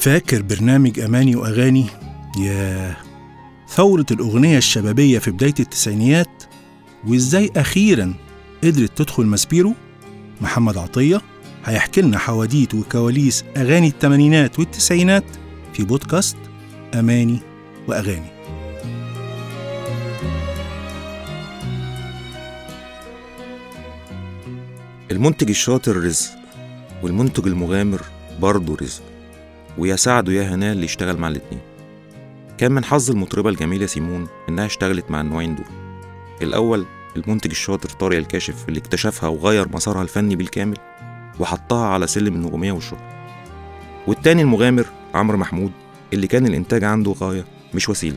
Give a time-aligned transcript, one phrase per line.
[0.00, 1.86] فاكر برنامج أماني وأغاني؟
[2.38, 2.96] ياه
[3.68, 6.42] ثورة الأغنية الشبابية في بداية التسعينيات
[7.06, 8.14] وإزاي أخيرا
[8.64, 9.74] قدرت تدخل ماسبيرو؟
[10.40, 11.20] محمد عطية
[11.64, 15.24] هيحكي لنا حواديت وكواليس أغاني الثمانينات والتسعينات
[15.72, 16.36] في بودكاست
[16.94, 17.38] أماني
[17.88, 18.30] وأغاني.
[25.10, 26.30] المنتج الشاطر رزق
[27.02, 28.00] والمنتج المغامر
[28.40, 29.09] برضه رزق.
[29.78, 31.60] ويا سعده يا هناه اللي يشتغل مع الاتنين.
[32.58, 35.66] كان من حظ المطربة الجميلة سيمون إنها اشتغلت مع النوعين دول.
[36.42, 40.76] الأول المنتج الشاطر طارق الكاشف اللي اكتشفها وغير مسارها الفني بالكامل
[41.40, 43.10] وحطها على سلم النجومية والشهرة
[44.06, 45.72] والتاني المغامر عمرو محمود
[46.12, 48.16] اللي كان الإنتاج عنده غاية مش وسيلة.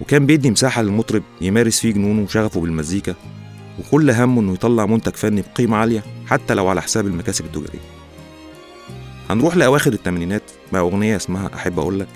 [0.00, 3.14] وكان بيدي مساحة للمطرب يمارس فيه جنونه وشغفه بالمزيكا
[3.78, 7.97] وكل همه إنه يطلع منتج فني بقيمة عالية حتى لو على حساب المكاسب التجارية.
[9.30, 10.42] هنروح لأواخر التمانينات.
[10.72, 12.08] مع أغنية اسمها أحب أقولك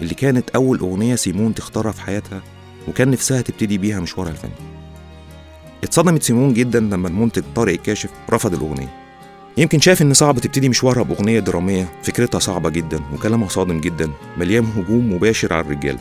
[0.00, 2.42] اللي كانت أول أغنية سيمون تختارها في حياتها
[2.88, 4.50] وكان نفسها تبتدي بيها مشوارها الفني.
[5.84, 8.88] اتصدمت سيمون جدا لما المنتج طارق الكاشف رفض الأغنية.
[9.56, 14.64] يمكن شاف إن صعب تبتدي مشوارها بأغنية درامية فكرتها صعبة جدا وكلامها صادم جدا مليان
[14.64, 15.98] هجوم مباشر على الرجالة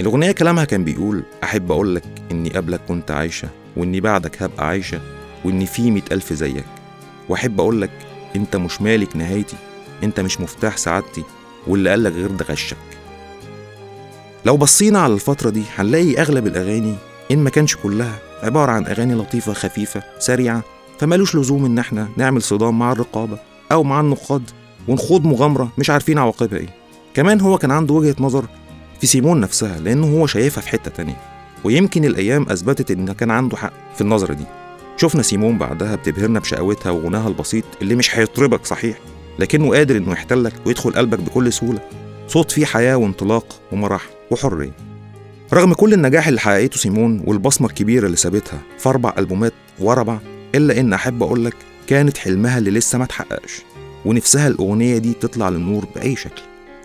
[0.00, 5.00] الأغنية كلامها كان بيقول أحب أقولك إني قبلك كنت عايشة وإني بعدك هبقى عايشة
[5.44, 6.64] وإن في مئة ألف زيك.
[7.28, 7.90] وأحب أقولك
[8.36, 9.56] أنت مش مالك نهايتي
[10.04, 11.24] أنت مش مفتاح سعادتي
[11.66, 12.76] واللي قالك غير ده غشك.
[14.44, 16.94] لو بصينا على الفترة دي هنلاقي أغلب الأغاني
[17.30, 20.62] إن ما كانش كلها عبارة عن أغاني لطيفة خفيفة سريعة
[20.98, 23.38] فمالوش لزوم إن إحنا نعمل صدام مع الرقابة
[23.72, 24.50] أو مع النقاد
[24.88, 26.68] ونخوض مغامرة مش عارفين عواقبها إيه.
[27.14, 28.44] كمان هو كان عنده وجهة نظر
[29.00, 31.16] في سيمون نفسها لأنه هو شايفها في حتة تانية.
[31.64, 34.44] ويمكن الأيام أثبتت إن كان عنده حق في النظرة دي.
[35.00, 38.98] شفنا سيمون بعدها بتبهرنا بشقاوتها وغناها البسيط اللي مش هيطربك صحيح
[39.38, 41.80] لكنه قادر إنه يحتلك ويدخل قلبك بكل سهولة.
[42.28, 44.72] صوت فيه حياة وانطلاق ومرح وحرية.
[45.52, 50.20] رغم كل النجاح اللي حققته سيمون والبصمة الكبيرة اللي سابتها في أربع ألبومات ورا بعض
[50.54, 51.54] إلا إن أحب أقولك
[51.86, 53.62] كانت حلمها اللي لسه ما اتحققش
[54.04, 56.42] ونفسها الأغنية دي تطلع للنور بأي شكل.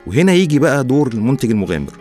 [0.07, 1.93] وهنا يجي بقى دور المنتج المغامر.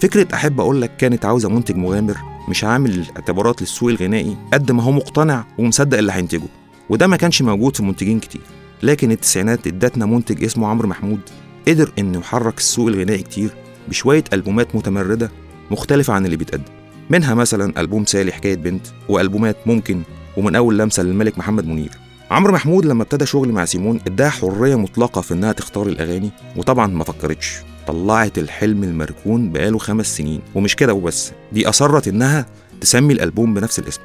[0.00, 4.92] فكرة أحب أقولك كانت عاوزة منتج مغامر مش عامل اعتبارات للسوق الغنائي قد ما هو
[4.92, 6.48] مقتنع ومصدق اللي هينتجه.
[6.88, 8.40] وده ما كانش موجود في منتجين كتير.
[8.82, 11.20] لكن التسعينات ادتنا منتج اسمه عمرو محمود
[11.68, 13.50] قدر انه يحرك السوق الغنائي كتير
[13.88, 15.30] بشوية ألبومات متمردة
[15.70, 16.72] مختلفة عن اللي بيتقدم
[17.10, 20.02] منها مثلا ألبوم سالي حكاية بنت وألبومات ممكن
[20.36, 21.90] ومن أول لمسة للملك محمد منير.
[22.30, 26.86] عمرو محمود لما ابتدى شغل مع سيمون اداها حرية مطلقة في إنها تختار الأغاني وطبعا
[26.86, 27.56] ما فكرتش.
[27.86, 30.40] طلعت الحلم المركون بقاله خمس سنين.
[30.54, 32.46] ومش كده وبس دي أصرت إنها
[32.80, 34.00] تسمي الألبوم بنفس الاسم.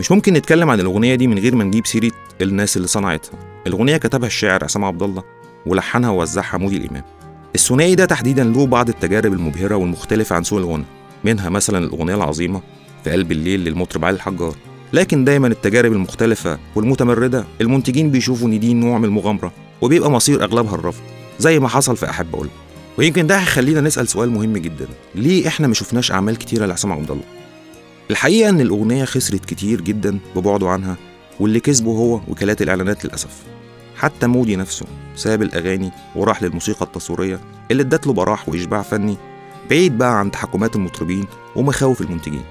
[0.00, 2.10] مش ممكن نتكلم عن الأغنية دي من غير ما نجيب سيرة
[2.40, 3.38] الناس اللي صنعتها.
[3.66, 5.22] الأغنية كتبها الشاعر عصام عبد الله
[5.66, 7.04] ولحنها ووزعها مودي الإمام.
[7.54, 10.84] الثنائي ده تحديدا له بعض التجارب المبهرة والمختلفة عن سوق الغنى
[11.24, 12.62] منها مثلا الأغنية العظيمة
[13.04, 14.54] في قلب الليل للمطرب علي الحجار.
[14.92, 20.74] لكن دايما التجارب المختلفة والمتمردة المنتجين بيشوفوا إن دي نوع من المغامرة وبيبقى مصير أغلبها
[20.74, 21.02] الرفض
[21.38, 22.48] زي ما حصل في أحب أقول.
[22.98, 27.10] ويمكن ده هيخلينا نسأل سؤال مهم جدا ليه إحنا ما شفناش أعمال كتيرة لعصام عبد
[27.10, 27.22] الله؟
[28.10, 30.96] الحقيقة إن الأغنية خسرت كتير جدا ببعده عنها
[31.40, 33.30] واللي كسبه هو وكالات الإعلانات للأسف.
[33.96, 34.86] حتى مودي نفسه
[35.16, 37.40] ساب الأغاني وراح للموسيقى التصويرية
[37.70, 39.16] اللي ادت له براح وإشباع فني
[39.70, 41.24] بعيد بقى عن تحكمات المطربين
[41.56, 42.42] ومخاوف المنتجين.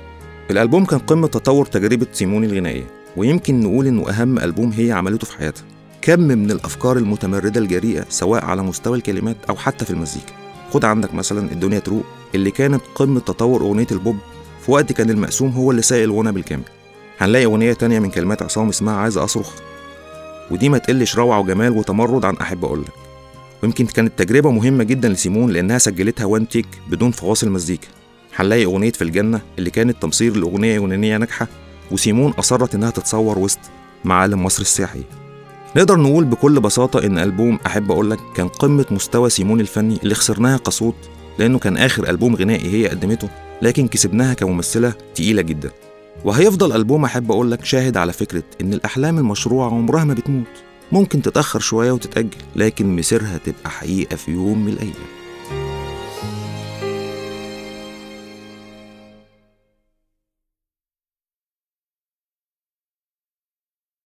[0.49, 2.83] الألبوم كان قمة تطور تجربة سيمون الغنائية
[3.17, 5.63] ويمكن نقول إنه أهم ألبوم هي عملته في حياتها.
[6.01, 10.33] كم من الأفكار المتمردة الجريئة سواء على مستوى الكلمات أو حتى في المزيكا.
[10.71, 12.03] خد عندك مثلا الدنيا تروق
[12.35, 14.15] اللي كانت قمة تطور أغنية البوب
[14.65, 16.63] في وقت كان المقسوم هو اللي سايق الغنى بالكامل.
[17.19, 19.53] هنلاقي أغنية تانية من كلمات عصام اسمها عايز أصرخ.
[20.51, 22.91] ودي ما تقلش روعة وجمال وتمرد عن أحب أقولك
[23.63, 27.87] ويمكن كانت تجربة مهمة جدا لسيمون لأنها سجلتها وان تيك بدون فواصل مزيكا.
[28.39, 31.47] هنلاقي أغنية في الجنة اللي كانت تمصير لأغنية يونانية ناجحة
[31.91, 33.59] وسيمون أصرت إنها تتصور وسط
[34.05, 35.03] معالم مصر السياحية.
[35.75, 40.57] نقدر نقول بكل بساطة إن ألبوم أحب أقولك كان قمة مستوى سيمون الفني اللي خسرناها
[40.57, 40.95] كصوت
[41.39, 43.29] لأنه كان آخر ألبوم غنائي هي قدمته
[43.61, 45.71] لكن كسبناها كممثلة تقيلة جدا.
[46.25, 50.47] وهيفضل ألبوم أحب أقولك شاهد على فكرة إن الأحلام المشروعة عمرها ما بتموت.
[50.91, 55.18] ممكن تتأخر شوية وتتأجل لكن مسيرها تبقى حقيقة في يوم من الأيام.